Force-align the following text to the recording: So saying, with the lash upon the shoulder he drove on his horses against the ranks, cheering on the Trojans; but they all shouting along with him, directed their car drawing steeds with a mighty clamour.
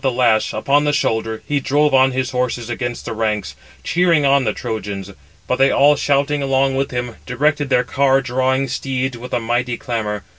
So 0.01 0.05
saying, 0.07 0.13
with 0.13 0.15
the 0.17 0.23
lash 0.23 0.53
upon 0.53 0.83
the 0.85 0.93
shoulder 0.93 1.43
he 1.47 1.59
drove 1.59 1.93
on 1.93 2.11
his 2.11 2.31
horses 2.31 2.71
against 2.71 3.05
the 3.05 3.13
ranks, 3.13 3.55
cheering 3.83 4.25
on 4.25 4.45
the 4.45 4.51
Trojans; 4.53 5.11
but 5.45 5.57
they 5.57 5.69
all 5.69 5.95
shouting 5.95 6.41
along 6.41 6.73
with 6.75 6.89
him, 6.89 7.17
directed 7.27 7.69
their 7.69 7.83
car 7.83 8.19
drawing 8.19 8.67
steeds 8.67 9.15
with 9.19 9.31
a 9.31 9.39
mighty 9.39 9.77
clamour. 9.77 10.23